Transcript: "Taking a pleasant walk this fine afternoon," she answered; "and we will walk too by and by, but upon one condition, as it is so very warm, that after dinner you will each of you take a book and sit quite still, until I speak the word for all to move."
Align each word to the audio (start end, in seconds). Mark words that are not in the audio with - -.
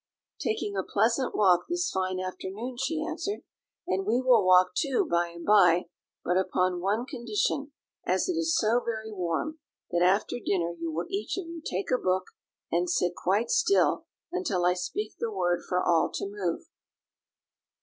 "Taking 0.39 0.75
a 0.75 0.81
pleasant 0.81 1.35
walk 1.35 1.67
this 1.69 1.91
fine 1.91 2.19
afternoon," 2.19 2.75
she 2.75 3.05
answered; 3.05 3.41
"and 3.85 4.03
we 4.03 4.19
will 4.19 4.43
walk 4.43 4.73
too 4.73 5.05
by 5.07 5.27
and 5.27 5.45
by, 5.45 5.89
but 6.23 6.39
upon 6.39 6.81
one 6.81 7.05
condition, 7.05 7.71
as 8.03 8.27
it 8.27 8.31
is 8.33 8.55
so 8.57 8.79
very 8.83 9.11
warm, 9.11 9.59
that 9.91 10.01
after 10.03 10.37
dinner 10.43 10.71
you 10.71 10.91
will 10.91 11.05
each 11.11 11.37
of 11.37 11.45
you 11.45 11.61
take 11.63 11.91
a 11.91 11.99
book 11.99 12.23
and 12.71 12.89
sit 12.89 13.13
quite 13.13 13.51
still, 13.51 14.07
until 14.31 14.65
I 14.65 14.73
speak 14.73 15.17
the 15.19 15.29
word 15.31 15.61
for 15.69 15.79
all 15.79 16.09
to 16.15 16.25
move." 16.27 16.65